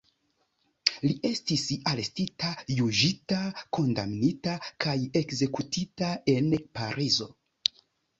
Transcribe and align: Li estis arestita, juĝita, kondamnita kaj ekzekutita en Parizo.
Li 1.01 1.09
estis 1.27 1.65
arestita, 1.91 2.53
juĝita, 2.79 3.41
kondamnita 3.79 4.55
kaj 4.87 4.95
ekzekutita 5.21 6.09
en 6.35 6.49
Parizo. 6.79 7.29